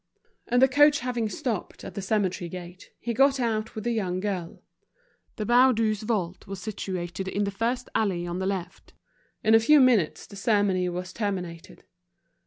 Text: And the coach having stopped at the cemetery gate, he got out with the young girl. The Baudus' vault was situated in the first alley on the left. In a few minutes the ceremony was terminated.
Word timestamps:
And 0.47 0.63
the 0.63 0.67
coach 0.67 1.01
having 1.01 1.29
stopped 1.29 1.83
at 1.83 1.93
the 1.93 2.01
cemetery 2.01 2.49
gate, 2.49 2.89
he 2.99 3.13
got 3.13 3.39
out 3.39 3.75
with 3.75 3.83
the 3.83 3.91
young 3.91 4.19
girl. 4.19 4.63
The 5.35 5.45
Baudus' 5.45 6.01
vault 6.01 6.47
was 6.47 6.59
situated 6.59 7.27
in 7.27 7.43
the 7.43 7.51
first 7.51 7.87
alley 7.93 8.25
on 8.25 8.39
the 8.39 8.47
left. 8.47 8.93
In 9.43 9.53
a 9.53 9.59
few 9.59 9.79
minutes 9.79 10.25
the 10.25 10.35
ceremony 10.35 10.89
was 10.89 11.13
terminated. 11.13 11.83